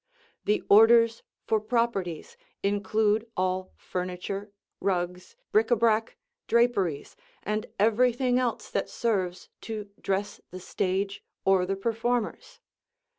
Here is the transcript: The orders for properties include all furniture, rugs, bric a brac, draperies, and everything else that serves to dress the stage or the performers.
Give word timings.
The 0.45 0.63
orders 0.67 1.21
for 1.45 1.59
properties 1.61 2.35
include 2.63 3.29
all 3.37 3.71
furniture, 3.77 4.49
rugs, 4.79 5.35
bric 5.51 5.69
a 5.69 5.75
brac, 5.75 6.17
draperies, 6.47 7.15
and 7.43 7.67
everything 7.77 8.39
else 8.39 8.71
that 8.71 8.89
serves 8.89 9.49
to 9.69 9.91
dress 10.01 10.41
the 10.49 10.59
stage 10.59 11.23
or 11.45 11.67
the 11.67 11.75
performers. 11.75 12.59